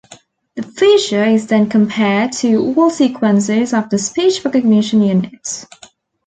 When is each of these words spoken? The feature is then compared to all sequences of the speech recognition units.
The 0.55 0.63
feature 0.63 1.25
is 1.25 1.45
then 1.45 1.69
compared 1.69 2.31
to 2.37 2.73
all 2.75 2.89
sequences 2.89 3.71
of 3.71 3.91
the 3.91 3.99
speech 3.99 4.43
recognition 4.43 5.03
units. 5.03 5.67